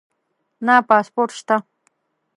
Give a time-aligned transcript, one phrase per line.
[0.65, 1.55] نه پاسپورټ شته